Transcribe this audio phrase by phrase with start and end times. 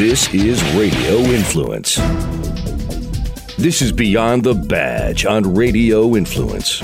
[0.00, 1.96] This is Radio Influence.
[3.58, 6.82] This is Beyond the Badge on Radio Influence.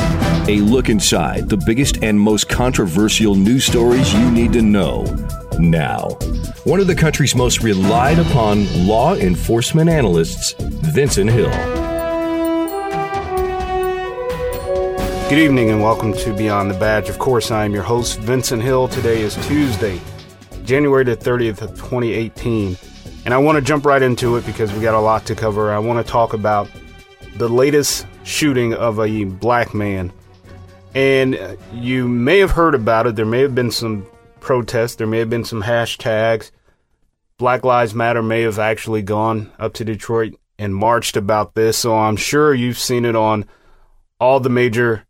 [0.48, 5.04] A look inside the biggest and most controversial news stories you need to know
[5.58, 6.10] now.
[6.64, 11.48] One of the country's most relied upon law enforcement analysts, Vincent Hill.
[15.30, 17.08] Good evening and welcome to Beyond the Badge.
[17.08, 18.88] Of course, I am your host, Vincent Hill.
[18.88, 20.02] Today is Tuesday,
[20.66, 22.76] January the 30th of 2018.
[23.26, 25.72] And I want to jump right into it because we got a lot to cover.
[25.72, 26.70] I want to talk about
[27.34, 30.12] the latest shooting of a black man.
[30.94, 33.16] And uh, you may have heard about it.
[33.16, 34.06] There may have been some
[34.38, 36.52] protests, there may have been some hashtags.
[37.36, 41.76] Black Lives Matter may have actually gone up to Detroit and marched about this.
[41.76, 43.44] So I'm sure you've seen it on
[44.20, 45.04] all the major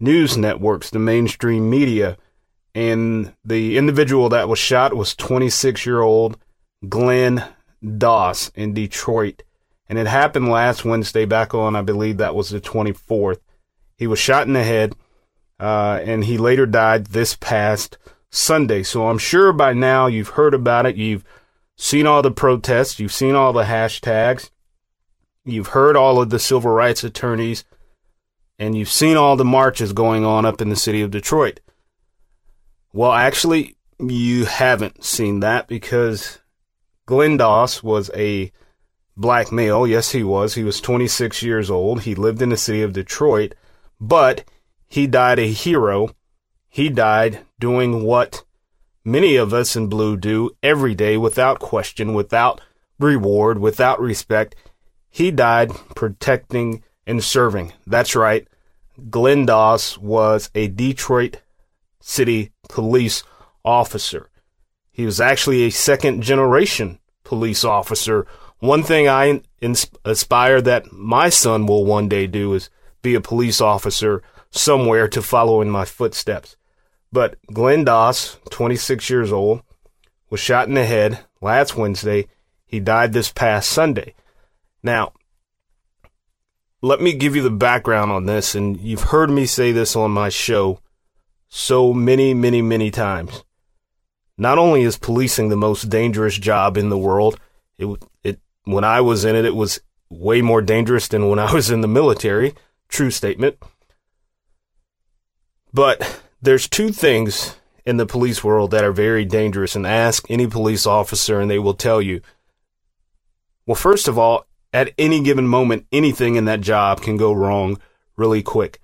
[0.00, 2.16] news networks, the mainstream media.
[2.74, 6.38] And the individual that was shot was 26 year old
[6.88, 7.44] Glenn
[7.98, 9.42] Doss in Detroit.
[9.88, 13.40] And it happened last Wednesday, back on, I believe that was the 24th.
[13.96, 14.94] He was shot in the head,
[15.60, 17.98] uh, and he later died this past
[18.30, 18.82] Sunday.
[18.82, 20.96] So I'm sure by now you've heard about it.
[20.96, 21.24] You've
[21.76, 22.98] seen all the protests.
[22.98, 24.50] You've seen all the hashtags.
[25.44, 27.64] You've heard all of the civil rights attorneys.
[28.58, 31.60] And you've seen all the marches going on up in the city of Detroit.
[32.92, 36.38] Well, actually, you haven't seen that because
[37.06, 38.50] Glenn Doss was a
[39.16, 39.86] black male.
[39.86, 40.54] Yes, he was.
[40.54, 42.02] He was 26 years old.
[42.02, 43.54] He lived in the city of Detroit,
[44.00, 44.44] but
[44.86, 46.10] he died a hero.
[46.68, 48.44] He died doing what
[49.04, 52.60] many of us in blue do every day without question, without
[52.98, 54.54] reward, without respect.
[55.10, 57.72] He died protecting and serving.
[57.86, 58.48] That's right.
[59.10, 61.36] Glenn Doss was a Detroit
[62.00, 63.24] City police
[63.64, 64.30] officer.
[64.94, 68.28] He was actually a second generation police officer.
[68.60, 69.42] One thing I
[70.04, 72.70] aspire that my son will one day do is
[73.02, 74.22] be a police officer
[74.52, 76.56] somewhere to follow in my footsteps.
[77.10, 79.62] But Glenn Doss, 26 years old,
[80.30, 82.28] was shot in the head last Wednesday.
[82.64, 84.14] He died this past Sunday.
[84.80, 85.12] Now,
[86.82, 90.12] let me give you the background on this, and you've heard me say this on
[90.12, 90.78] my show
[91.48, 93.42] so many, many, many times.
[94.36, 97.38] Not only is policing the most dangerous job in the world,
[97.78, 97.86] it,
[98.22, 99.80] it when I was in it, it was
[100.10, 102.54] way more dangerous than when I was in the military.
[102.88, 103.58] True statement.
[105.72, 110.46] But there's two things in the police world that are very dangerous, and ask any
[110.46, 112.22] police officer, and they will tell you.
[113.66, 117.78] Well, first of all, at any given moment, anything in that job can go wrong
[118.16, 118.80] really quick.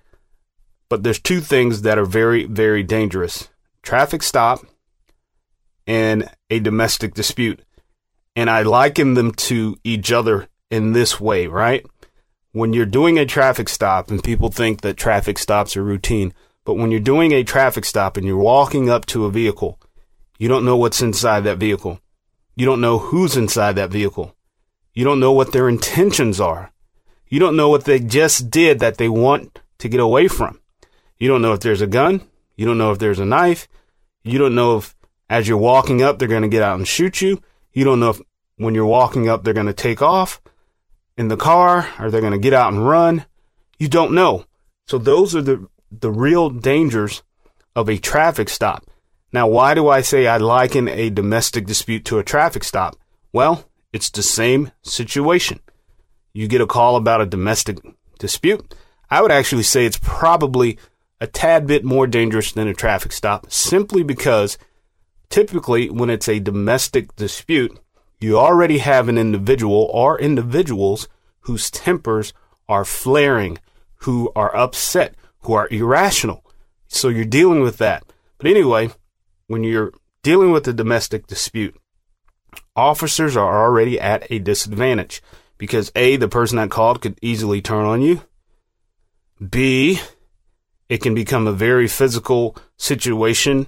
[0.87, 3.49] But there's two things that are very, very dangerous
[3.81, 4.63] traffic stop
[5.87, 7.61] and a domestic dispute.
[8.35, 11.85] And I liken them to each other in this way, right?
[12.53, 16.33] When you're doing a traffic stop and people think that traffic stops are routine,
[16.63, 19.79] but when you're doing a traffic stop and you're walking up to a vehicle,
[20.37, 21.99] you don't know what's inside that vehicle.
[22.55, 24.35] You don't know who's inside that vehicle.
[24.93, 26.71] You don't know what their intentions are.
[27.27, 30.59] You don't know what they just did that they want to get away from.
[31.17, 32.27] You don't know if there's a gun.
[32.57, 33.67] You don't know if there's a knife.
[34.23, 34.95] You don't know if
[35.31, 37.41] as you're walking up, they're going to get out and shoot you.
[37.71, 38.21] You don't know if
[38.57, 40.41] when you're walking up, they're going to take off
[41.17, 43.25] in the car or they're going to get out and run.
[43.79, 44.43] You don't know.
[44.87, 47.23] So those are the, the real dangers
[47.77, 48.85] of a traffic stop.
[49.31, 52.97] Now, why do I say I liken a domestic dispute to a traffic stop?
[53.31, 55.61] Well, it's the same situation.
[56.33, 57.77] You get a call about a domestic
[58.19, 58.75] dispute.
[59.09, 60.77] I would actually say it's probably
[61.21, 64.57] a tad bit more dangerous than a traffic stop simply because
[65.31, 67.79] Typically, when it's a domestic dispute,
[68.19, 71.07] you already have an individual or individuals
[71.41, 72.33] whose tempers
[72.67, 73.57] are flaring,
[73.99, 76.45] who are upset, who are irrational.
[76.89, 78.03] So you're dealing with that.
[78.37, 78.89] But anyway,
[79.47, 81.79] when you're dealing with a domestic dispute,
[82.75, 85.23] officers are already at a disadvantage
[85.57, 88.21] because A, the person that called could easily turn on you.
[89.39, 90.01] B,
[90.89, 93.67] it can become a very physical situation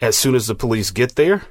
[0.00, 1.44] as soon as the police get there.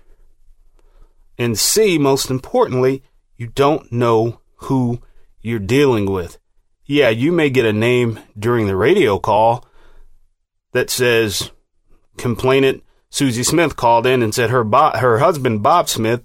[1.37, 3.03] And C, most importantly,
[3.35, 5.01] you don't know who
[5.41, 6.39] you're dealing with.
[6.85, 9.65] Yeah, you may get a name during the radio call
[10.71, 11.51] that says
[12.17, 16.23] complainant Susie Smith called in and said her bo- her husband Bob Smith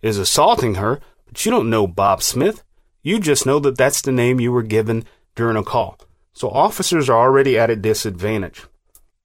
[0.00, 2.62] is assaulting her, but you don't know Bob Smith.
[3.02, 5.04] You just know that that's the name you were given
[5.34, 5.98] during a call.
[6.32, 8.64] So officers are already at a disadvantage.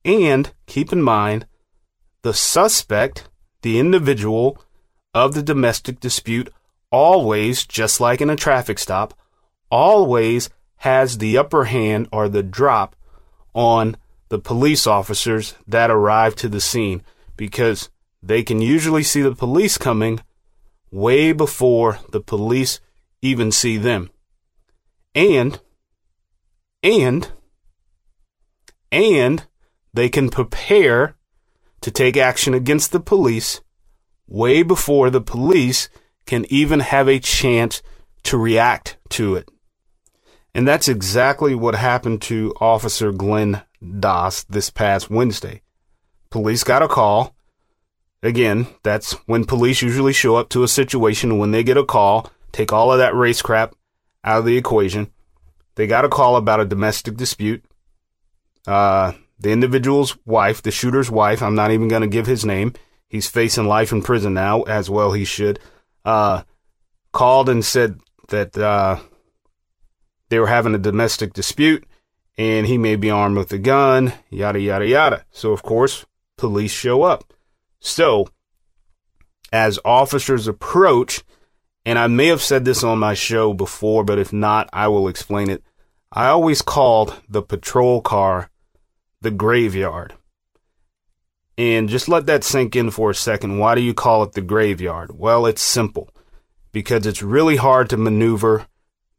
[0.03, 1.45] And keep in mind
[2.23, 3.29] the suspect,
[3.61, 4.61] the individual
[5.13, 6.51] of the domestic dispute
[6.91, 9.13] always, just like in a traffic stop,
[9.69, 12.95] always has the upper hand or the drop
[13.53, 13.97] on
[14.29, 17.01] the police officers that arrive to the scene
[17.35, 17.89] because
[18.21, 20.19] they can usually see the police coming
[20.91, 22.79] way before the police
[23.21, 24.09] even see them.
[25.15, 25.59] And,
[26.83, 27.31] and,
[28.91, 29.45] and
[29.93, 31.16] they can prepare
[31.87, 33.61] to take action against the police
[34.27, 35.87] way before the police
[36.25, 37.81] can even have a chance
[38.23, 39.49] to react to it.
[40.53, 43.63] And that's exactly what happened to Officer Glenn
[44.01, 45.61] Doss this past Wednesday.
[46.29, 47.33] Police got a call.
[48.21, 52.29] Again, that's when police usually show up to a situation when they get a call,
[52.51, 53.75] take all of that race crap
[54.25, 55.09] out of the equation.
[55.75, 57.63] They got a call about a domestic dispute.
[58.67, 62.73] Uh, the individual's wife, the shooter's wife, I'm not even going to give his name.
[63.07, 65.59] He's facing life in prison now, as well he should.
[66.03, 66.43] Uh,
[67.11, 67.99] called and said
[68.29, 68.99] that uh,
[70.29, 71.85] they were having a domestic dispute
[72.37, 75.25] and he may be armed with a gun, yada, yada, yada.
[75.31, 76.05] So, of course,
[76.37, 77.33] police show up.
[77.79, 78.27] So,
[79.51, 81.23] as officers approach,
[81.85, 85.07] and I may have said this on my show before, but if not, I will
[85.07, 85.63] explain it.
[86.11, 88.49] I always called the patrol car
[89.27, 90.13] the graveyard.
[91.57, 93.57] And just let that sink in for a second.
[93.57, 95.19] Why do you call it the graveyard?
[95.19, 96.09] Well, it's simple
[96.71, 98.67] because it's really hard to maneuver,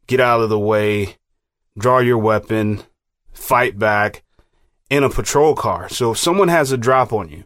[0.07, 1.17] get out of the way,
[1.77, 2.81] draw your weapon,
[3.31, 4.23] fight back
[4.89, 5.89] in a patrol car.
[5.89, 7.43] So if someone has a drop on you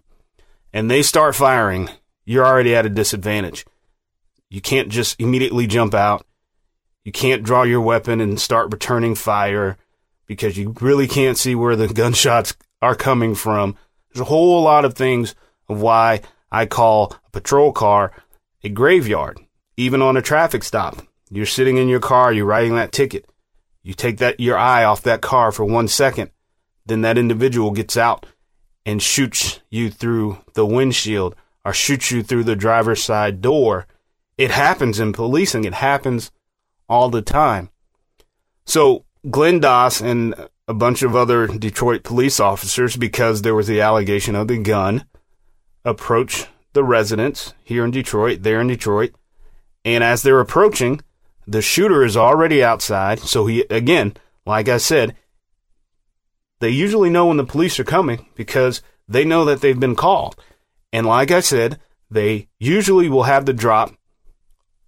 [0.72, 1.90] and they start firing,
[2.24, 3.66] you're already at a disadvantage.
[4.50, 6.26] You can't just immediately jump out.
[7.04, 9.76] You can't draw your weapon and start returning fire
[10.26, 13.76] because you really can't see where the gunshots are coming from.
[14.10, 15.36] There's a whole lot of things
[15.68, 16.22] of why
[16.52, 18.12] I call a patrol car
[18.64, 19.40] a graveyard,
[19.76, 21.02] even on a traffic stop.
[21.30, 23.26] You're sitting in your car, you're writing that ticket.
[23.82, 26.32] You take that your eye off that car for one second,
[26.86, 28.26] then that individual gets out
[28.86, 31.36] and shoots you through the windshield
[31.66, 33.88] or shoots you through the driver's side door.
[34.38, 35.64] It happens in policing.
[35.66, 36.32] It happens
[36.88, 37.70] all the time.
[38.66, 40.36] So Glenn Doss and
[40.68, 45.06] a bunch of other Detroit police officers, because there was the allegation of the gun,
[45.86, 49.14] approach the residents here in Detroit, there in Detroit.
[49.86, 51.02] And as they're approaching,
[51.46, 53.20] the shooter is already outside.
[53.20, 54.16] So he, again,
[54.46, 55.16] like I said,
[56.60, 60.36] they usually know when the police are coming because they know that they've been called.
[60.92, 61.80] And like I said,
[62.10, 63.94] they usually will have the drop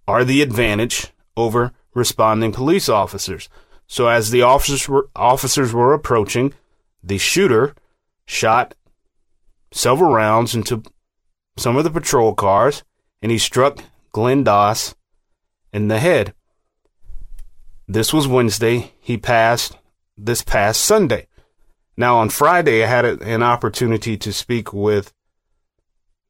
[0.08, 3.48] or the advantage over responding police officers.
[3.86, 6.54] So as the officers were, officers were approaching,
[7.02, 7.74] the shooter
[8.26, 8.74] shot
[9.72, 10.82] several rounds into
[11.56, 12.82] some of the patrol cars,
[13.22, 13.78] and he struck
[14.12, 14.94] Glenn Doss
[15.72, 16.34] in the head.
[17.88, 18.92] This was Wednesday.
[19.00, 19.76] He passed
[20.16, 21.28] this past Sunday.
[21.96, 25.12] Now, on Friday, I had an opportunity to speak with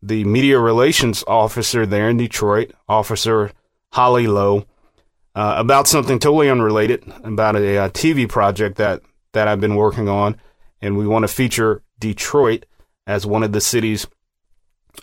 [0.03, 3.53] the media relations officer there in Detroit, Officer
[3.93, 4.67] Holly Lowe,
[5.37, 9.03] uh, about something totally unrelated, about a, a, TV project that,
[9.35, 10.41] that I've been working on.
[10.81, 12.65] And we want to feature Detroit
[13.07, 14.07] as one of the cities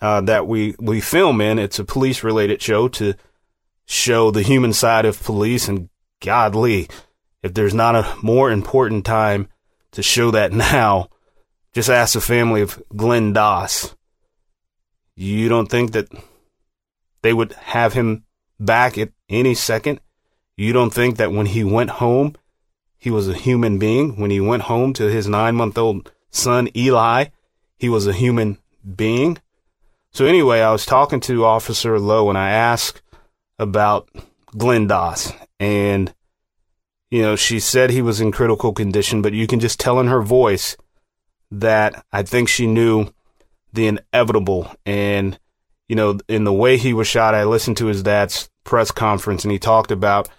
[0.02, 1.60] uh, that we, we film in.
[1.60, 3.14] It's a police related show to
[3.86, 5.68] show the human side of police.
[5.68, 6.90] And godly,
[7.44, 9.50] if there's not a more important time
[9.92, 11.10] to show that now,
[11.74, 13.96] just ask the family of Glenn Doss.
[15.16, 16.08] You don't think that
[17.22, 18.26] they would have him
[18.60, 20.00] back at any second?
[20.56, 22.36] You don't think that when he went home,
[22.98, 24.20] he was a human being?
[24.20, 27.26] When he went home to his nine month old son, Eli,
[27.78, 28.60] he was a human
[28.96, 29.40] being?
[30.12, 33.02] So, anyway, I was talking to Officer Lowe and I asked
[33.58, 34.10] about
[34.56, 35.34] Glenn Doss.
[35.60, 36.14] And,
[37.10, 40.08] you know, she said he was in critical condition, but you can just tell in
[40.08, 40.78] her voice
[41.50, 43.12] that I think she knew
[43.74, 44.72] the inevitable.
[44.86, 45.40] And,
[45.88, 49.44] you know, in the way he was shot, I listened to his dad's press conference
[49.44, 50.30] and he talked about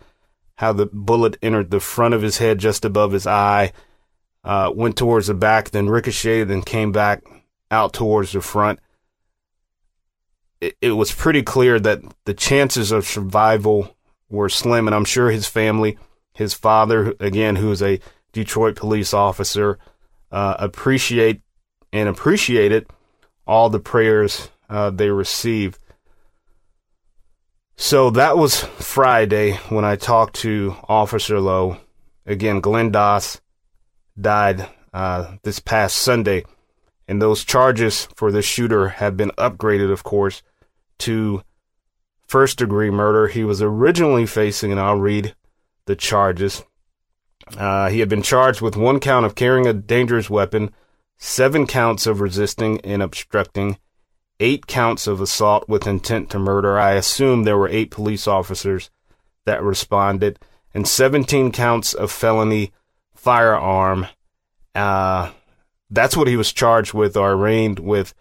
[0.56, 3.72] how the bullet entered the front of his head just above his eye,
[4.44, 7.22] uh, went towards the back, then ricocheted and came back
[7.70, 8.78] out towards the front.
[10.60, 13.96] It, it was pretty clear that the chances of survival
[14.28, 15.98] were slim, and I'm sure his family,
[16.32, 18.00] his father, again, who is a
[18.32, 19.78] Detroit police officer,
[20.30, 21.40] uh, appreciate
[21.92, 22.86] and appreciated
[23.46, 25.78] all the prayers uh, they received.
[27.76, 31.78] So that was Friday when I talked to Officer Lowe.
[32.24, 33.40] Again, Glenn Doss
[34.18, 36.44] died uh, this past Sunday,
[37.08, 40.42] and those charges for the shooter have been upgraded, of course,
[40.98, 41.42] to
[42.26, 43.26] first degree murder.
[43.26, 45.34] He was originally facing, and I'll read
[45.86, 46.62] the charges.
[47.56, 50.72] Uh, he had been charged with one count of carrying a dangerous weapon,
[51.18, 53.78] seven counts of resisting and obstructing,
[54.40, 56.78] eight counts of assault with intent to murder.
[56.78, 58.90] I assume there were eight police officers
[59.44, 60.38] that responded,
[60.72, 62.72] and 17 counts of felony
[63.14, 64.06] firearm.
[64.74, 65.30] Uh,
[65.90, 68.14] that's what he was charged with or arraigned with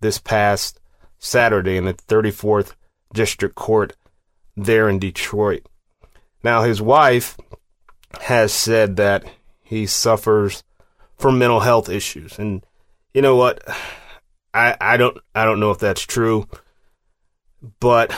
[0.00, 0.80] this past
[1.18, 2.74] Saturday in the 34th
[3.12, 3.94] District Court
[4.56, 5.66] there in Detroit.
[6.42, 7.36] Now, his wife
[8.22, 9.24] has said that
[9.62, 10.64] he suffers
[11.16, 12.64] from mental health issues, and
[13.12, 13.62] you know what?
[14.52, 16.48] I I don't I don't know if that's true,
[17.78, 18.14] but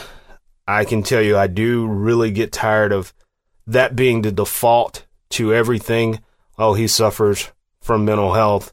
[0.67, 3.12] I can tell you I do really get tired of
[3.67, 6.21] that being the default to everything.
[6.59, 8.73] Oh, he suffers from mental health,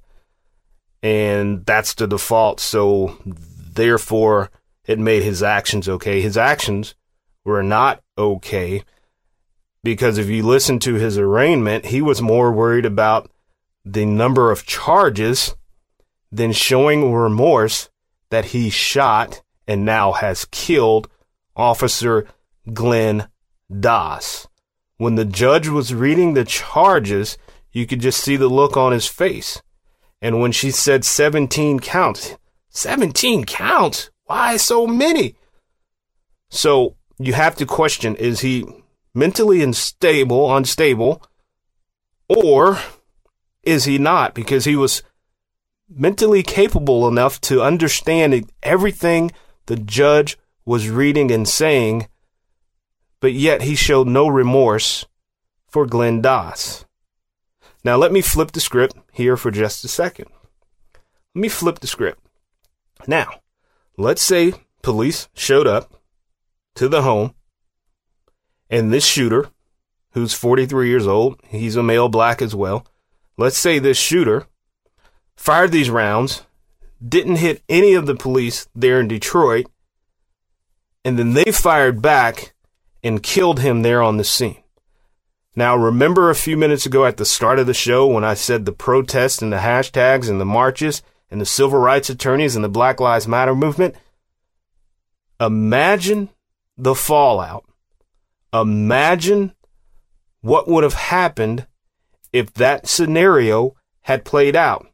[1.01, 2.59] and that's the default.
[2.59, 4.51] So therefore,
[4.85, 6.21] it made his actions okay.
[6.21, 6.95] His actions
[7.43, 8.83] were not okay
[9.83, 13.31] because if you listen to his arraignment, he was more worried about
[13.85, 15.55] the number of charges
[16.31, 17.89] than showing remorse
[18.29, 21.09] that he shot and now has killed
[21.55, 22.27] Officer
[22.71, 23.27] Glenn
[23.79, 24.47] Doss.
[24.97, 27.37] When the judge was reading the charges,
[27.71, 29.61] you could just see the look on his face.
[30.21, 32.35] And when she said 17 counts,
[32.69, 34.09] 17 counts?
[34.25, 35.35] Why so many?
[36.49, 38.65] So you have to question is he
[39.13, 41.23] mentally unstable, unstable,
[42.27, 42.79] or
[43.63, 44.33] is he not?
[44.33, 45.03] Because he was
[45.89, 49.31] mentally capable enough to understand everything
[49.65, 52.07] the judge was reading and saying,
[53.19, 55.05] but yet he showed no remorse
[55.67, 56.85] for Glenn Doss.
[57.83, 60.27] Now, let me flip the script here for just a second.
[61.33, 62.19] Let me flip the script.
[63.07, 63.41] Now,
[63.97, 65.93] let's say police showed up
[66.75, 67.33] to the home
[68.69, 69.49] and this shooter,
[70.11, 72.85] who's 43 years old, he's a male black as well.
[73.37, 74.45] Let's say this shooter
[75.39, 76.43] fired these rounds,
[77.07, 79.67] didn't hit any of the police there in Detroit,
[81.05, 82.53] and then they fired back
[83.01, 84.61] and killed him there on the scene.
[85.55, 88.65] Now, remember a few minutes ago at the start of the show when I said
[88.65, 92.69] the protests and the hashtags and the marches and the civil rights attorneys and the
[92.69, 93.95] Black Lives Matter movement?
[95.39, 96.29] Imagine
[96.77, 97.63] the fallout
[98.51, 99.53] Imagine
[100.41, 101.65] what would have happened
[102.33, 104.88] if that scenario had played out.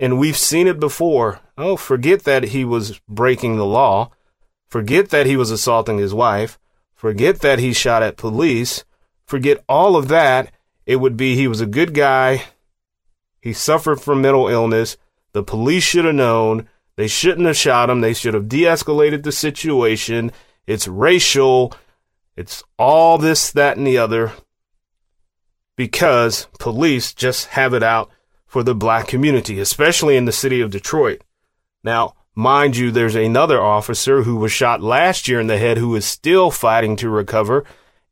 [0.00, 1.38] And we've seen it before.
[1.56, 4.10] Oh, forget that he was breaking the law.
[4.66, 6.58] Forget that he was assaulting his wife.
[6.94, 8.84] Forget that he shot at police.
[9.26, 10.52] Forget all of that.
[10.86, 12.44] It would be he was a good guy.
[13.40, 14.96] He suffered from mental illness.
[15.32, 16.68] The police should have known.
[16.96, 18.00] They shouldn't have shot him.
[18.00, 20.32] They should have de escalated the situation.
[20.66, 21.74] It's racial.
[22.36, 24.32] It's all this, that, and the other
[25.80, 28.10] because police just have it out
[28.50, 31.22] for the black community, especially in the city of Detroit.
[31.84, 35.94] Now, mind you, there's another officer who was shot last year in the head who
[35.94, 37.64] is still fighting to recover.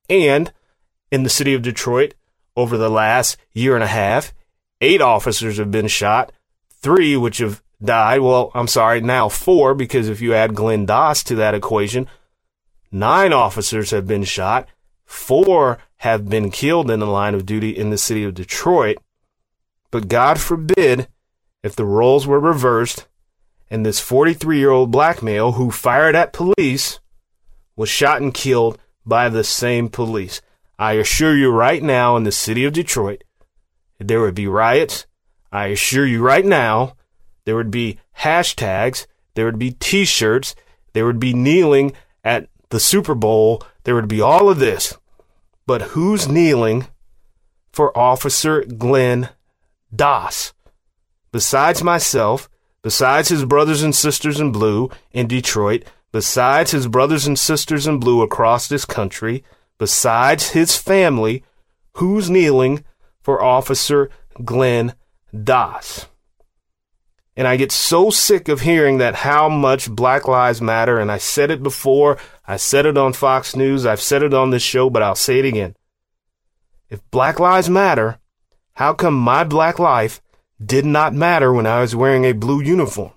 [0.09, 0.53] And
[1.11, 2.15] in the city of Detroit,
[2.57, 4.33] over the last year and a half,
[4.81, 6.33] eight officers have been shot,
[6.71, 8.21] three which have died.
[8.21, 12.09] Well, I'm sorry, now four, because if you add Glenn Doss to that equation,
[12.91, 14.67] Nine officers have been shot.
[15.05, 18.99] Four have been killed in the line of duty in the city of Detroit.
[19.91, 21.09] But God forbid
[21.63, 23.07] if the roles were reversed
[23.71, 27.01] and this 43 year old black male who fired at police
[27.77, 30.41] was shot and killed by the same police.
[30.79, 33.25] I assure you right now in the city of Detroit,
[33.99, 35.07] there would be riots.
[35.51, 36.95] I assure you right now,
[37.45, 40.55] there would be hashtags, there would be t shirts,
[40.93, 44.97] there would be kneeling at the Super Bowl, there would be all of this.
[45.67, 46.87] But who's kneeling
[47.73, 49.31] for Officer Glenn
[49.95, 50.53] Doss?
[51.33, 52.49] Besides myself,
[52.83, 57.99] besides his brothers and sisters in blue in Detroit, besides his brothers and sisters in
[57.99, 59.45] blue across this country,
[59.79, 61.45] besides his family,
[61.95, 62.85] who's kneeling
[63.21, 64.11] for Officer
[64.45, 64.95] Glenn
[65.45, 66.07] Doss?
[67.37, 71.19] And I get so sick of hearing that how much Black Lives Matter, and I
[71.19, 74.91] said it before, I said it on Fox News, I've said it on this show,
[74.91, 75.77] but I'll say it again.
[76.91, 78.19] If Black Lives Matter,
[78.79, 80.23] how come my black life
[80.65, 83.11] did not matter when I was wearing a blue uniform?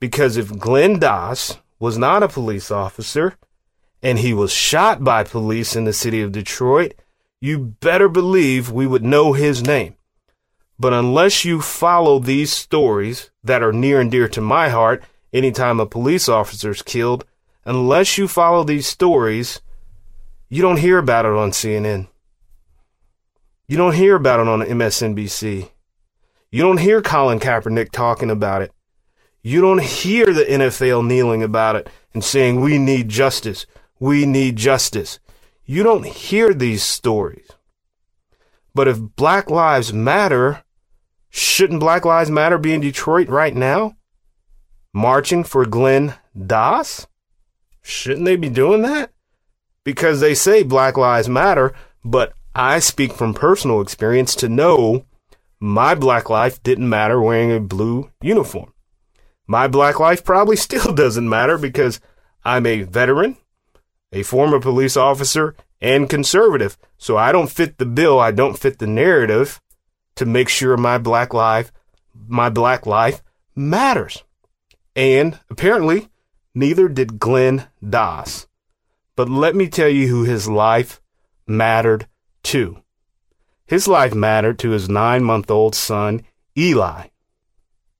[0.00, 3.36] Because if Glenn Doss was not a police officer
[4.02, 6.94] and he was shot by police in the city of Detroit,
[7.38, 9.94] you better believe we would know his name.
[10.78, 15.80] But unless you follow these stories that are near and dear to my heart, anytime
[15.80, 17.26] a police officer is killed,
[17.66, 19.60] unless you follow these stories,
[20.48, 22.08] you don't hear about it on CNN.
[23.72, 25.70] You don't hear about it on MSNBC.
[26.50, 28.70] You don't hear Colin Kaepernick talking about it.
[29.40, 33.64] You don't hear the NFL kneeling about it and saying, we need justice.
[33.98, 35.20] We need justice.
[35.64, 37.48] You don't hear these stories.
[38.74, 40.64] But if Black Lives Matter,
[41.30, 43.96] shouldn't Black Lives Matter be in Detroit right now?
[44.92, 47.06] Marching for Glenn Doss?
[47.80, 49.12] Shouldn't they be doing that?
[49.82, 51.72] Because they say Black Lives Matter,
[52.04, 55.06] but I speak from personal experience to know
[55.58, 58.74] my black life didn't matter wearing a blue uniform.
[59.46, 62.00] My black life probably still doesn't matter because
[62.44, 63.36] I'm a veteran,
[64.12, 66.76] a former police officer, and conservative.
[66.98, 68.20] So I don't fit the bill.
[68.20, 69.60] I don't fit the narrative
[70.16, 71.72] to make sure my black life,
[72.28, 73.22] my black life
[73.56, 74.24] matters.
[74.94, 76.08] And apparently,
[76.54, 78.46] neither did Glenn Doss.
[79.16, 81.00] But let me tell you who his life
[81.46, 82.06] mattered
[82.44, 82.82] to.
[83.66, 86.22] His life mattered to his nine month old son,
[86.56, 87.08] Eli.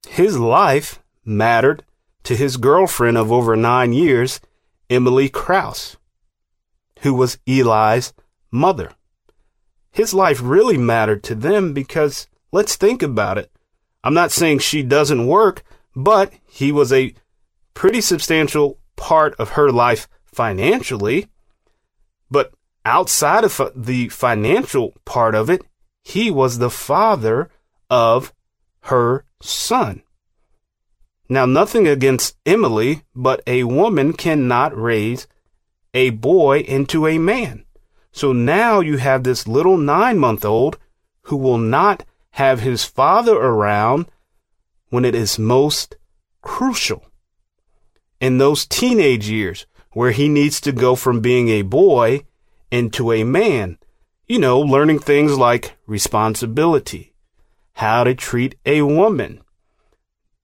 [0.08, 1.84] His life mattered
[2.24, 4.40] to his girlfriend of over nine years,
[4.90, 5.96] Emily Kraus,
[7.00, 8.12] who was Eli's
[8.50, 8.92] mother.
[9.90, 13.50] His life really mattered to them because let's think about it.
[14.04, 15.62] I'm not saying she doesn't work,
[15.94, 17.14] but he was a
[17.74, 21.28] pretty substantial part of her life financially.
[22.30, 22.52] But
[22.84, 25.62] outside of the financial part of it,
[26.02, 27.50] he was the father
[27.88, 28.32] of
[28.82, 30.02] her son.
[31.28, 35.26] Now, nothing against Emily, but a woman cannot raise
[35.94, 37.64] a boy into a man.
[38.12, 40.78] So now you have this little nine month old
[41.22, 44.06] who will not have his father around
[44.90, 45.96] when it is most
[46.42, 47.06] crucial.
[48.20, 52.24] In those teenage years where he needs to go from being a boy
[52.72, 53.78] into a man,
[54.26, 57.12] you know, learning things like responsibility,
[57.74, 59.42] how to treat a woman,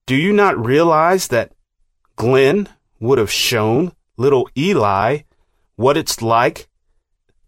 [0.07, 1.53] do you not realize that
[2.17, 2.69] Glenn
[3.01, 5.21] would have shown little Eli
[5.77, 6.69] what it's like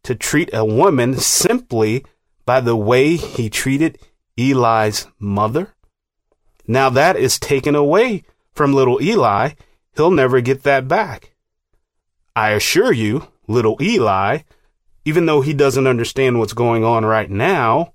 [0.02, 2.04] to treat a woman simply
[2.46, 3.98] by the way he treated
[4.38, 5.74] Eli's mother?
[6.66, 9.52] Now that is taken away from little Eli.
[9.94, 11.34] He'll never get that back.
[12.34, 14.40] I assure you, little Eli,
[15.10, 17.92] even though he doesn't understand what's going on right now,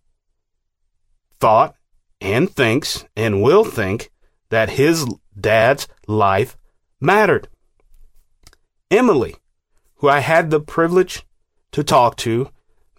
[1.39, 1.73] thought
[2.19, 4.11] and thinks and will think
[4.49, 5.05] that his
[5.39, 6.57] dad's life
[6.99, 7.47] mattered.
[8.91, 9.33] Emily,
[9.99, 11.23] who I had the privilege
[11.71, 12.49] to talk to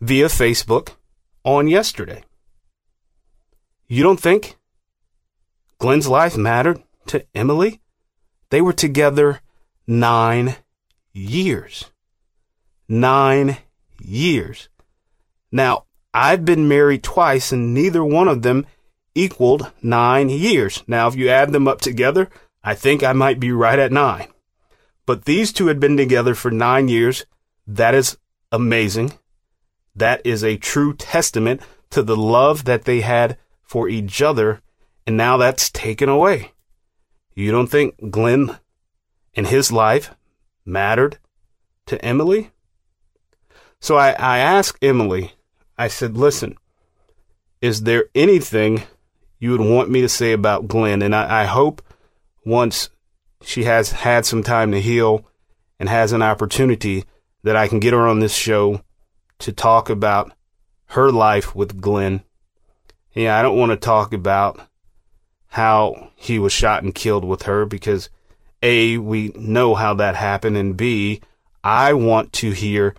[0.00, 0.94] via Facebook
[1.44, 2.24] on yesterday.
[3.86, 4.56] You don't think
[5.76, 7.82] Glenn's life mattered to Emily?
[8.48, 9.42] They were together
[9.86, 10.56] nine
[11.12, 11.90] years.
[12.88, 13.58] Nine
[14.00, 14.68] years.
[15.52, 18.66] Now, I've been married twice and neither one of them
[19.14, 20.82] equaled nine years.
[20.86, 22.28] Now, if you add them up together,
[22.62, 24.28] I think I might be right at nine.
[25.06, 27.26] But these two had been together for nine years.
[27.66, 28.18] That is
[28.50, 29.12] amazing.
[29.94, 34.60] That is a true testament to the love that they had for each other.
[35.06, 36.52] And now that's taken away.
[37.34, 38.58] You don't think Glenn
[39.34, 40.14] and his life
[40.64, 41.18] mattered
[41.86, 42.50] to Emily?
[43.80, 45.32] So I, I asked Emily,
[45.78, 46.56] I said, listen,
[47.60, 48.82] is there anything
[49.38, 51.02] you would want me to say about Glenn.
[51.02, 51.82] And I, I hope
[52.44, 52.90] once
[53.42, 55.26] she has had some time to heal
[55.78, 57.04] and has an opportunity
[57.42, 58.82] that I can get her on this show
[59.40, 60.32] to talk about
[60.90, 62.22] her life with Glenn.
[63.14, 64.60] Yeah, I don't want to talk about
[65.48, 68.10] how he was shot and killed with her because
[68.62, 71.20] A, we know how that happened, and B,
[71.62, 72.94] I want to hear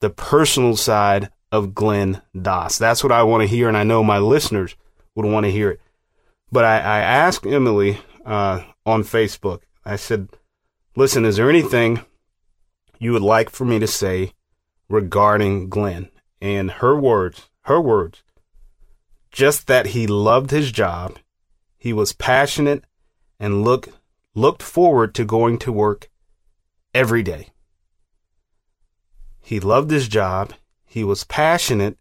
[0.00, 2.78] the personal side of Glenn Doss.
[2.78, 4.76] That's what I want to hear, and I know my listeners
[5.14, 5.80] would want to hear it.
[6.52, 10.28] But I, I asked Emily uh, on Facebook, I said,
[10.94, 12.00] listen, is there anything
[12.98, 14.32] you would like for me to say
[14.88, 16.10] regarding Glenn?
[16.40, 18.22] And her words, her words,
[19.30, 21.18] just that he loved his job,
[21.78, 22.84] he was passionate,
[23.40, 23.88] and look,
[24.34, 26.10] looked forward to going to work
[26.94, 27.48] every day.
[29.46, 30.54] He loved his job,
[30.84, 31.96] he was passionate,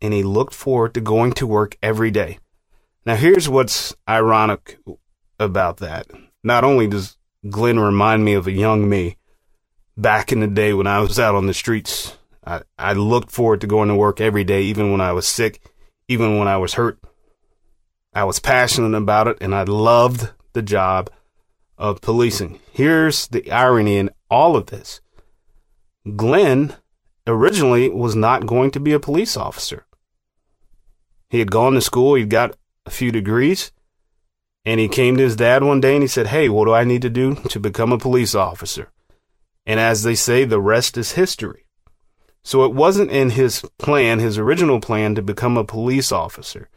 [0.00, 2.40] and he looked forward to going to work every day.
[3.06, 4.80] Now, here's what's ironic
[5.38, 6.08] about that.
[6.42, 7.18] Not only does
[7.48, 9.16] Glenn remind me of a young me
[9.96, 13.60] back in the day when I was out on the streets, I, I looked forward
[13.60, 15.62] to going to work every day, even when I was sick,
[16.08, 16.98] even when I was hurt.
[18.12, 21.10] I was passionate about it and I loved the job
[21.78, 22.58] of policing.
[22.72, 25.00] Here's the irony in all of this.
[26.16, 26.74] Glenn
[27.26, 29.86] originally was not going to be a police officer.
[31.30, 33.72] He had gone to school, he'd got a few degrees,
[34.64, 36.84] and he came to his dad one day and he said, Hey, what do I
[36.84, 38.90] need to do to become a police officer?
[39.64, 41.66] And as they say, the rest is history.
[42.44, 46.68] So it wasn't in his plan, his original plan, to become a police officer.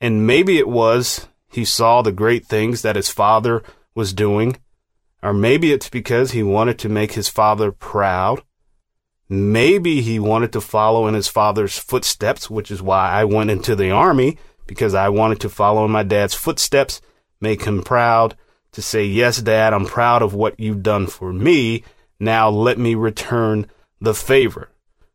[0.00, 3.62] And maybe it was he saw the great things that his father
[3.94, 4.56] was doing,
[5.24, 8.42] or maybe it's because he wanted to make his father proud.
[9.26, 13.74] Maybe he wanted to follow in his father's footsteps, which is why I went into
[13.74, 17.00] the army, because I wanted to follow in my dad's footsteps,
[17.40, 18.36] make him proud,
[18.72, 21.84] to say, Yes, dad, I'm proud of what you've done for me.
[22.20, 23.66] Now let me return
[24.02, 24.68] the favor.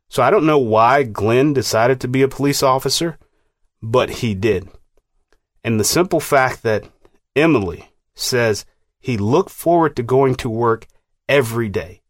[0.10, 3.20] So I don't know why Glenn decided to be a police officer,
[3.80, 4.70] but he did.
[5.64, 6.90] And the simple fact that
[7.36, 8.66] Emily says
[9.00, 10.88] he looked forward to going to work
[11.28, 12.02] every day,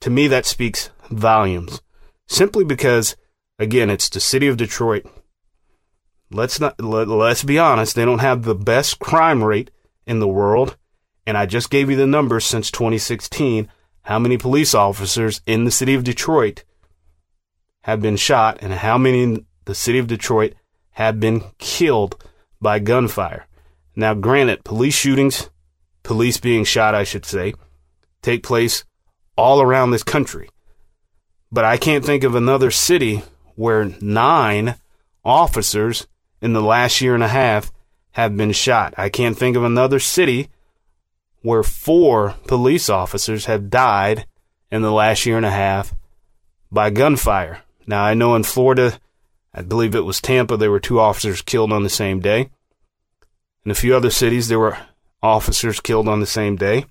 [0.00, 1.80] to me that speaks volumes.
[2.26, 3.16] Simply because,
[3.58, 5.04] again, it's the city of Detroit.
[6.30, 9.70] Let's not let, let's be honest, they don't have the best crime rate
[10.06, 10.76] in the world.
[11.26, 13.68] And I just gave you the numbers since 2016
[14.02, 16.64] how many police officers in the city of Detroit
[17.82, 20.54] have been shot and how many in the city of Detroit
[20.92, 22.22] have been killed
[22.60, 23.46] by gunfire.
[23.94, 25.50] Now, granted, police shootings,
[26.02, 27.54] police being shot, I should say,
[28.22, 28.84] take place
[29.36, 30.48] all around this country.
[31.50, 33.22] But I can't think of another city
[33.54, 34.76] where nine
[35.24, 36.06] officers
[36.40, 37.72] in the last year and a half
[38.12, 38.94] have been shot.
[38.96, 40.48] I can't think of another city
[41.42, 44.26] where four police officers have died
[44.70, 45.94] in the last year and a half
[46.70, 47.62] by gunfire.
[47.86, 48.98] Now, I know in Florida,
[49.52, 52.48] I believe it was Tampa, there were two officers killed on the same day.
[53.64, 54.78] In a few other cities, there were
[55.22, 56.84] officers killed on the same day.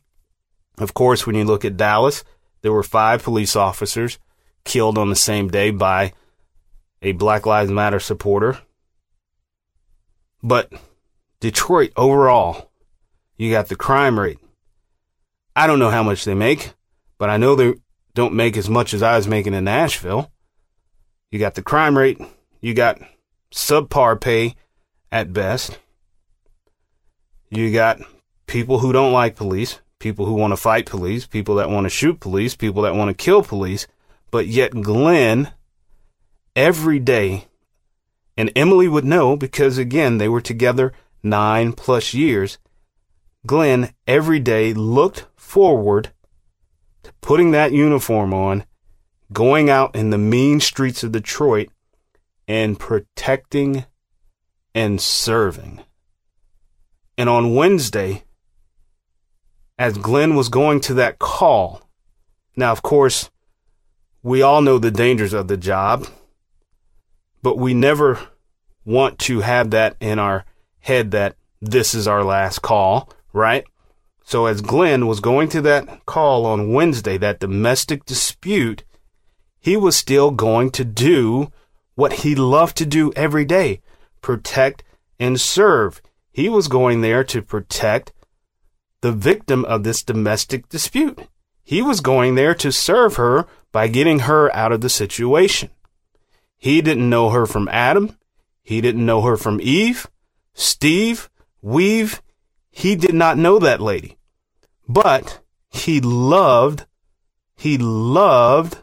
[0.78, 2.24] Of course, when you look at Dallas,
[2.62, 4.20] there were five police officers
[4.64, 6.14] killed on the same day by
[7.02, 8.60] a Black Lives Matter supporter.
[10.44, 10.72] But
[11.40, 12.72] Detroit overall,
[13.38, 14.40] you got the crime rate.
[15.56, 16.74] I don't know how much they make,
[17.18, 17.74] but I know they
[18.14, 20.32] don't make as much as I was making in Nashville.
[21.32, 22.20] You got the crime rate,
[22.62, 23.02] you got
[23.52, 24.56] subpar pay
[25.12, 25.78] at best.
[27.50, 28.00] You got
[28.52, 31.90] people who don't like police, people who want to fight police, people that want to
[31.90, 33.88] shoot police, people that want to kill police.
[34.30, 35.54] But yet, Glenn,
[36.54, 37.48] every day,
[38.36, 40.92] and Emily would know because, again, they were together
[41.24, 42.58] nine plus years.
[43.48, 46.12] Glenn every day looked forward
[47.04, 48.66] to putting that uniform on
[49.32, 51.70] going out in the mean streets of Detroit
[52.50, 53.86] and protecting
[54.76, 55.80] and serving.
[57.18, 58.26] And on Wednesday,
[59.82, 61.82] as Glenn was going to that call,
[62.56, 63.32] now, of course,
[64.22, 66.06] we all know the dangers of the job,
[67.42, 68.20] but we never
[68.86, 70.46] want to have that in our
[70.82, 73.64] head that this is our last call, right?
[74.24, 78.84] So as Glenn was going to that call on Wednesday, that domestic dispute,
[79.60, 81.52] he was still going to do
[81.96, 83.82] what he loved to do every day
[84.22, 84.84] protect
[85.20, 86.04] and serve.
[86.32, 88.14] He was going there to protect
[89.02, 91.28] the victim of this domestic dispute.
[91.64, 95.70] He was going there to serve her by getting her out of the situation.
[96.58, 98.18] He didn't know her from Adam.
[98.62, 100.08] He didn't know her from Eve,
[100.54, 101.30] Steve,
[101.62, 102.22] Weave.
[102.70, 104.18] He did not know that lady.
[104.88, 106.86] But he loved,
[107.56, 108.78] he loved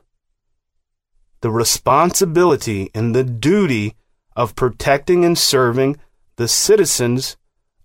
[1.41, 3.95] the responsibility and the duty
[4.35, 5.99] of protecting and serving
[6.37, 7.37] the citizens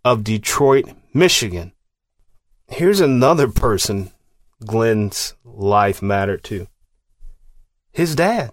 [0.06, 1.73] of Detroit, Michigan.
[2.68, 4.12] Here's another person
[4.66, 6.68] Glenn's life mattered to.
[7.92, 8.52] His dad,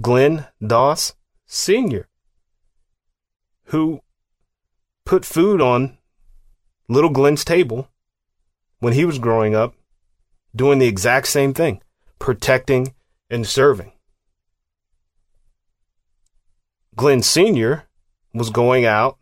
[0.00, 1.14] Glenn Doss
[1.46, 2.08] Sr.,
[3.64, 4.00] who
[5.04, 5.98] put food on
[6.88, 7.88] little Glenn's table
[8.78, 9.74] when he was growing up,
[10.54, 11.82] doing the exact same thing,
[12.18, 12.94] protecting
[13.28, 13.92] and serving.
[16.94, 17.84] Glenn Sr.
[18.32, 19.18] was going out,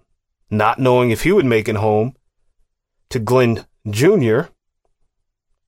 [0.51, 2.15] not knowing if he would make it home,
[3.11, 4.41] to Glenn Jr.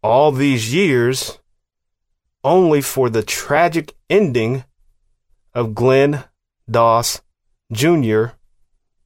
[0.02, 1.38] all these years,
[2.42, 4.64] only for the tragic ending
[5.54, 6.24] of Glenn
[6.70, 7.20] Doss
[7.72, 8.26] Jr.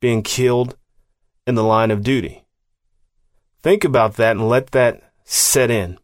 [0.01, 0.77] being killed
[1.46, 2.44] in the line of duty.
[3.62, 5.98] Think about that and let that set in.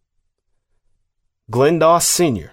[1.50, 2.52] Glenn Doss Sr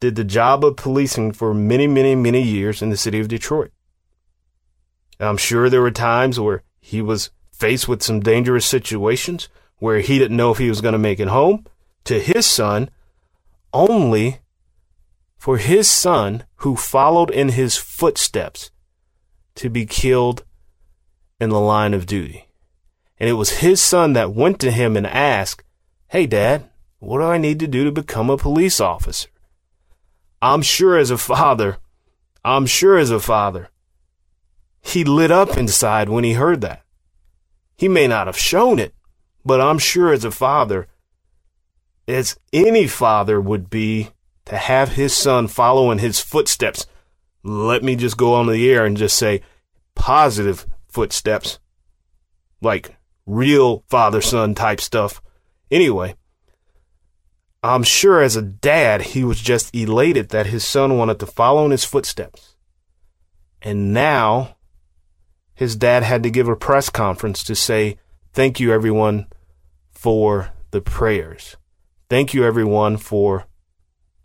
[0.00, 3.72] did the job of policing for many, many, many years in the city of Detroit.
[5.18, 10.18] I'm sure there were times where he was faced with some dangerous situations where he
[10.18, 11.66] didn't know if he was going to make it home.
[12.04, 12.88] to his son
[13.72, 14.38] only
[15.36, 18.70] for his son who followed in his footsteps
[19.54, 20.44] to be killed
[21.40, 22.48] in the line of duty.
[23.20, 25.62] And it was his son that went to him and asked,
[26.08, 26.68] Hey, Dad,
[26.98, 29.28] what do I need to do to become a police officer?
[30.40, 31.78] I'm sure as a father,
[32.44, 33.68] I'm sure as a father,
[34.80, 36.84] he lit up inside when he heard that.
[37.78, 38.92] He may not have shown it,
[39.44, 40.88] but I'm sure as a father,
[42.08, 44.10] as any father would be
[44.46, 46.86] to have his son follow in his footsteps.
[47.44, 49.42] Let me just go on the air and just say
[49.94, 51.60] positive footsteps,
[52.60, 55.22] like real father son type stuff.
[55.70, 56.16] Anyway,
[57.62, 61.64] I'm sure as a dad, he was just elated that his son wanted to follow
[61.64, 62.56] in his footsteps.
[63.62, 64.56] And now
[65.58, 67.98] his dad had to give a press conference to say,
[68.32, 69.26] Thank you, everyone,
[69.90, 71.56] for the prayers.
[72.08, 73.46] Thank you, everyone, for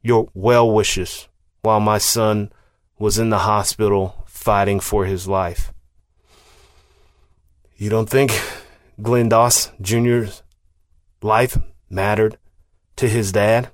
[0.04, 1.28] your well wishes
[1.64, 2.54] while my son
[3.00, 5.74] was in the hospital fighting for his life.
[7.78, 8.40] You don't think
[9.02, 10.44] Glenn Doss Jr.'s
[11.24, 11.58] life
[11.90, 12.38] mattered
[12.98, 13.72] to his dad?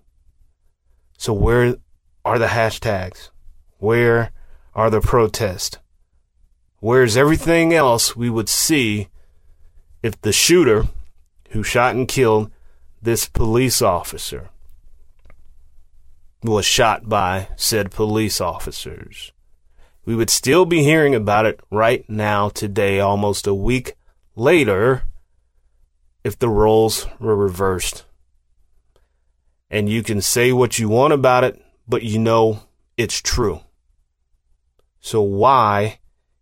[1.18, 1.76] So, where
[2.24, 3.32] are the hashtags?
[3.80, 4.32] Where
[4.74, 5.78] are the protests?
[6.82, 9.10] Where's everything else we would see
[10.02, 10.88] if the shooter
[11.50, 12.52] who shot and killed
[13.02, 14.50] this police officer
[16.42, 19.34] was shot by said police officers?
[20.06, 23.96] We would still be hearing about it right now, today, almost a week
[24.36, 25.04] later,
[26.24, 28.06] if the roles were reversed.
[29.70, 32.64] And you can say what you want about it, but you know
[32.98, 33.60] it's true.
[35.02, 35.99] So why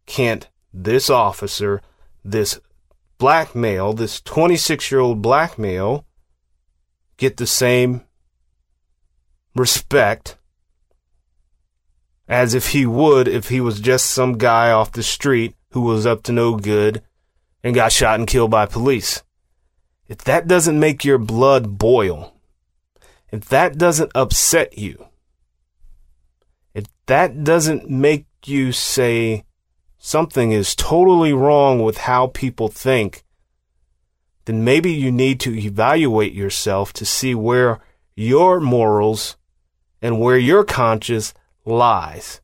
[0.08, 1.82] can't this officer,
[2.26, 2.60] this
[3.20, 6.06] black male, this 26 year old black male,
[7.17, 8.02] get the same
[9.56, 10.38] respect
[12.28, 16.06] as if he would if he was just some guy off the street who was
[16.06, 17.02] up to no good
[17.63, 19.24] and got shot and killed by police.
[20.08, 22.34] If that doesn't make your blood boil,
[23.32, 25.08] if that doesn't upset you,
[26.74, 29.43] if that doesn't make you say,
[29.97, 33.23] something is totally wrong with how people think,
[34.45, 37.79] then maybe you need to evaluate yourself to see where
[38.15, 39.36] your morals
[40.01, 41.33] and where your conscience
[41.65, 42.41] lies.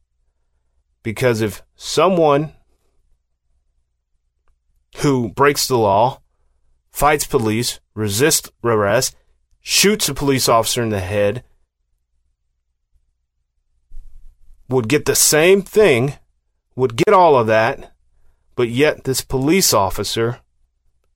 [1.01, 2.53] Because if someone
[4.97, 6.21] who breaks the law,
[6.91, 9.15] fights police, resists arrest,
[9.61, 11.43] shoots a police officer in the head,
[14.69, 16.17] would get the same thing
[16.75, 17.93] would get all of that,
[18.55, 20.39] but yet this police officer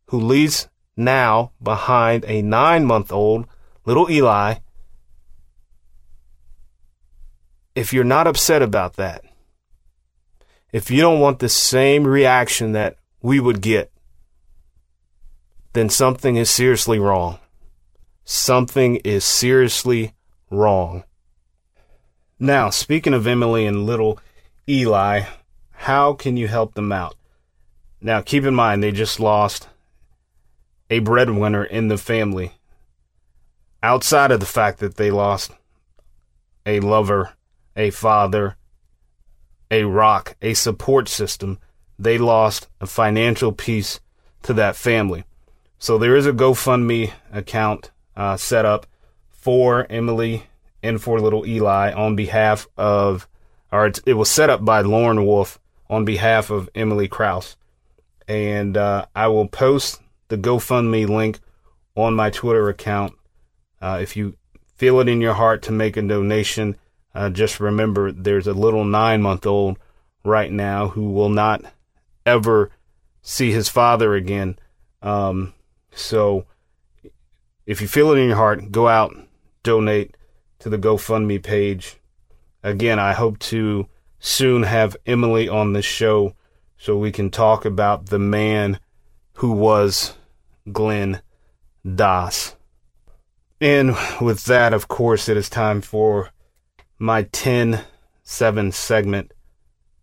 [0.08, 3.48] who leaves now behind a nine month old
[3.86, 4.56] little Eli,
[7.76, 9.24] if you're not upset about that,
[10.72, 13.92] if you don't want the same reaction that we would get,
[15.74, 17.40] then something is seriously wrong.
[18.26, 20.14] Something is seriously
[20.50, 21.04] wrong.
[22.40, 24.20] Now, speaking of Emily and little
[24.68, 25.24] Eli,
[25.78, 27.16] how can you help them out?
[28.02, 29.70] Now, keep in mind, they just lost
[30.90, 32.54] a breadwinner in the family.
[33.82, 35.52] Outside of the fact that they lost
[36.66, 37.34] a lover,
[37.76, 38.58] a father,
[39.70, 41.60] a rock, a support system,
[41.98, 44.00] they lost a financial piece
[44.44, 45.24] to that family.
[45.80, 48.88] So there is a GoFundMe account uh, set up
[49.30, 50.48] for Emily
[50.82, 53.28] and for little Eli on behalf of,
[53.72, 57.56] or it was set up by Lauren Wolf on behalf of Emily Kraus.
[58.28, 61.40] And uh, I will post the GoFundMe link
[61.96, 63.14] on my Twitter account.
[63.82, 64.36] Uh, if you
[64.76, 66.76] feel it in your heart to make a donation,
[67.16, 69.80] uh, just remember there's a little nine month old
[70.24, 71.64] right now who will not
[72.26, 72.70] ever
[73.22, 74.60] see his father again.
[75.02, 75.54] Um,
[75.92, 76.46] so
[77.66, 79.16] if you feel it in your heart, go out,
[79.64, 80.16] donate
[80.60, 81.98] to the GoFundMe page.
[82.64, 83.88] Again, I hope to
[84.20, 86.34] soon have Emily on the show
[86.78, 88.80] so we can talk about the man
[89.34, 90.16] who was
[90.72, 91.22] Glenn
[91.96, 92.56] Doss.
[93.60, 96.32] And with that, of course, it is time for
[97.00, 97.84] my 10
[98.24, 99.34] 7 segment.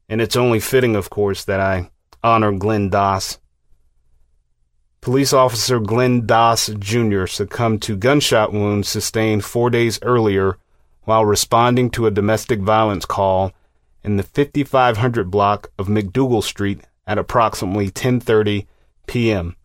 [0.09, 1.90] And it's only fitting, of course, that I
[2.22, 3.38] honor Glenn Doss.
[5.00, 7.27] Police officer Glenn Doss Jr.
[7.27, 10.57] succumbed to gunshot wounds sustained four days earlier
[11.03, 13.53] while responding to a domestic violence call
[14.04, 18.66] in the 5500 block of McDougall Street at approximately 10:30
[19.06, 19.56] p.m.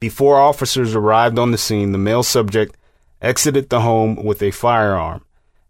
[0.00, 2.76] Before officers arrived on the scene, the male subject
[3.20, 5.24] exited the home with a firearm.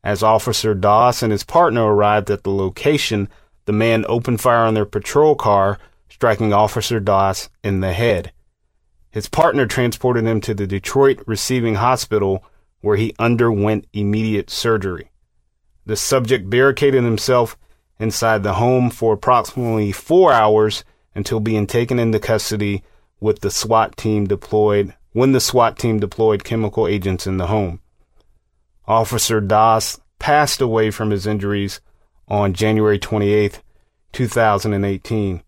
[0.04, 3.28] As Officer Doss and his partner arrived at the location,
[3.66, 8.32] the man opened fire on their patrol car, striking Officer Doss in the head.
[9.10, 12.44] His partner transported him to the Detroit Receiving Hospital
[12.80, 15.10] where he underwent immediate surgery.
[15.84, 17.58] The subject barricaded himself
[18.00, 20.84] inside the home for approximately four hours
[21.14, 22.82] until being taken into custody
[23.20, 27.80] with the SWAT team deployed when the SWAT team deployed chemical agents in the home.
[28.88, 31.80] Officer Doss passed away from his injuries
[32.26, 33.60] on January 28,
[34.12, 35.42] 2018.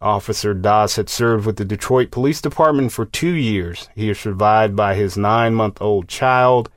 [0.00, 3.88] Officer Doss had served with the Detroit Police Department for two years.
[3.94, 6.70] He is survived by his nine month old child,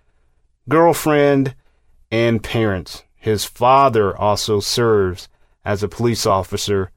[0.69, 1.55] girlfriend,
[2.09, 3.03] and parents.
[3.27, 5.27] His father also serves
[5.65, 6.91] as a police officer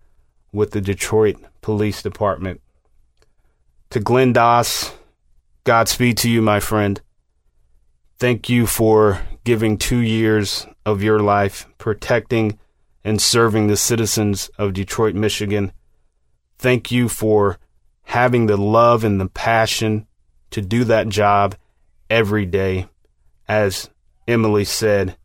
[0.53, 2.61] with the Detroit Police Department.
[3.91, 4.93] To Glenn Doss,
[5.65, 7.01] Godspeed to you, my friend.
[8.21, 12.61] Thank you for giving two years of your life protecting
[13.03, 15.73] and serving the citizens of Detroit, Michigan.
[16.61, 17.59] Thank you for
[18.05, 20.07] having the love and the passion
[20.51, 21.57] to do that job
[22.09, 22.87] every day.
[23.49, 23.91] As
[24.29, 25.17] Emily said,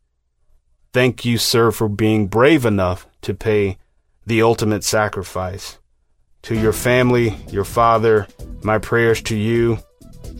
[0.95, 3.77] thank you, sir, for being brave enough to pay
[4.25, 5.77] the ultimate sacrifice.
[6.43, 8.27] To your family, your father,
[8.63, 9.79] my prayers to you.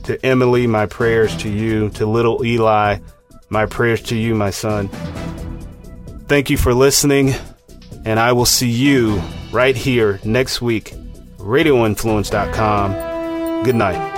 [0.03, 1.89] To Emily, my prayers to you.
[1.89, 2.99] To little Eli,
[3.49, 4.87] my prayers to you, my son.
[6.29, 7.33] Thank you for listening,
[8.05, 10.93] and I will see you right here next week.
[11.37, 13.63] RadioInfluence.com.
[13.65, 14.14] Good night.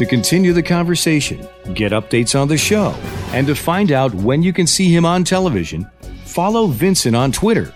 [0.00, 2.94] To continue the conversation, get updates on the show,
[3.34, 5.86] and to find out when you can see him on television,
[6.24, 7.74] follow Vincent on Twitter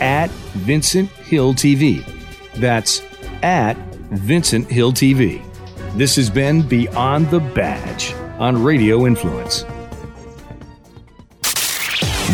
[0.00, 2.04] at Vincent Hill TV.
[2.54, 3.02] That's
[3.42, 3.76] at
[4.12, 5.44] Vincent Hill TV.
[5.96, 9.64] This has been Beyond the Badge on Radio Influence.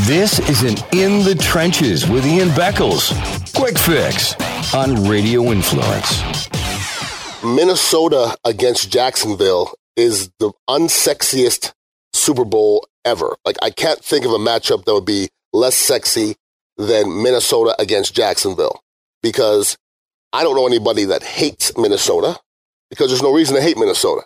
[0.07, 3.15] This is an In the Trenches with Ian Beckles.
[3.55, 4.35] Quick fix
[4.75, 6.42] on Radio Influence.
[7.45, 11.73] Minnesota against Jacksonville is the unsexiest
[12.13, 13.37] Super Bowl ever.
[13.45, 16.37] Like, I can't think of a matchup that would be less sexy
[16.77, 18.81] than Minnesota against Jacksonville
[19.23, 19.77] because
[20.33, 22.39] I don't know anybody that hates Minnesota
[22.91, 24.23] because there's no reason to hate Minnesota.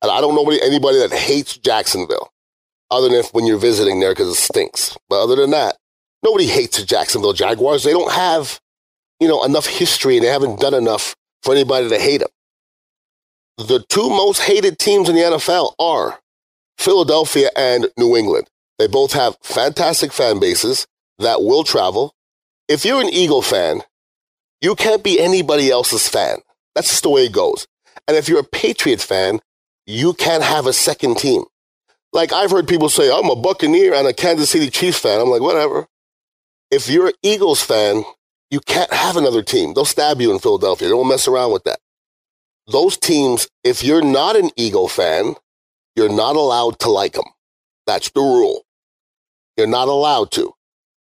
[0.00, 2.30] And I don't know anybody that hates Jacksonville
[2.90, 4.96] other than if when you're visiting there because it stinks.
[5.08, 5.76] But other than that,
[6.22, 7.82] nobody hates the Jacksonville Jaguars.
[7.82, 8.60] They don't have,
[9.20, 12.28] you know, enough history and they haven't done enough for anybody to hate them.
[13.58, 16.20] The two most hated teams in the NFL are
[16.78, 18.48] Philadelphia and New England.
[18.78, 20.86] They both have fantastic fan bases
[21.18, 22.14] that will travel.
[22.68, 23.82] If you're an Eagle fan,
[24.60, 26.38] you can't be anybody else's fan.
[26.74, 27.66] That's just the way it goes.
[28.06, 29.40] And if you're a Patriot fan,
[29.86, 31.42] you can't have a second team.
[32.12, 35.20] Like I've heard people say, I'm a Buccaneer and a Kansas City Chiefs fan.
[35.20, 35.86] I'm like, whatever.
[36.70, 38.04] If you're an Eagles fan,
[38.50, 39.74] you can't have another team.
[39.74, 40.88] They'll stab you in Philadelphia.
[40.88, 41.80] They won't mess around with that.
[42.66, 45.34] Those teams, if you're not an Eagle fan,
[45.96, 47.24] you're not allowed to like them.
[47.86, 48.64] That's the rule.
[49.56, 50.52] You're not allowed to.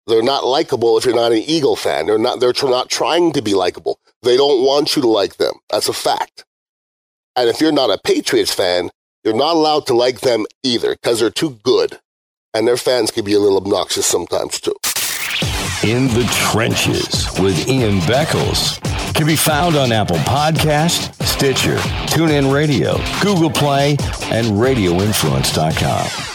[0.07, 2.07] They're not likable if you're not an Eagle fan.
[2.07, 3.99] They're not, they're not trying to be likable.
[4.23, 5.55] They don't want you to like them.
[5.71, 6.45] That's a fact.
[7.37, 8.91] And if you're not a Patriots fan,
[9.25, 11.99] you're not allowed to like them either because they're too good.
[12.53, 14.77] And their fans can be a little obnoxious sometimes too.
[15.83, 18.81] In the Trenches with Ian Beckles
[19.15, 23.93] can be found on Apple Podcast, Stitcher, TuneIn Radio, Google Play,
[24.31, 26.34] and RadioInfluence.com.